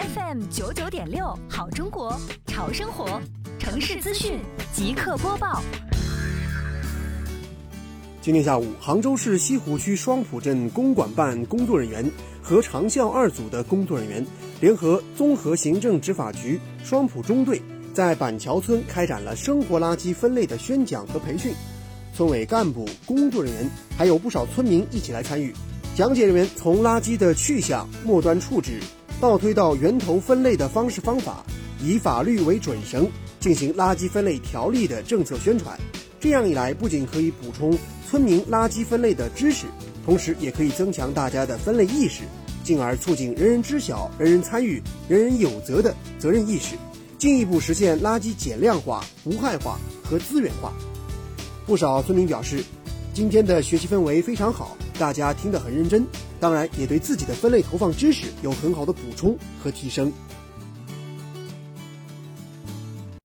[0.00, 3.20] FM 九九点六，好中国，潮生活，
[3.58, 4.38] 城市资讯
[4.72, 5.62] 即刻播报。
[8.22, 12.10] 今天下午，杭州市西湖区双浦镇公管办工作人员
[12.42, 14.26] 和长效二组的工作人员
[14.58, 17.60] 联合综合行政执法局双浦中队，
[17.92, 21.52] 在板桥村开展了生活垃圾分类的宣讲和培训。
[22.14, 25.52] 村委干部、工作人员还有不少村民一起来参与。
[25.94, 28.80] 讲解人员从垃圾的去向、末端处置，
[29.20, 31.44] 倒推到源头分类的方式方法，
[31.84, 33.06] 以法律为准绳
[33.38, 35.78] 进行垃圾分类条例的政策宣传。
[36.18, 37.76] 这样一来，不仅可以补充
[38.08, 39.66] 村民垃圾分类的知识，
[40.06, 42.22] 同时也可以增强大家的分类意识，
[42.64, 46.76] 进而促进人人知晓、人人参与、人人有责的责任意识，
[47.18, 50.72] 进一步实现垃圾减量化、无害化和资源化。
[51.66, 52.64] 不少村民表示，
[53.12, 56.06] 今天的学习氛围非常好，大家听得很认真，
[56.38, 60.12] 当然也对自己的分类投放知识有很好的补充和提升。